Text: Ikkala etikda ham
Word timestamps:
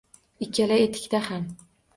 Ikkala 0.45 0.79
etikda 0.87 1.23
ham 1.31 1.47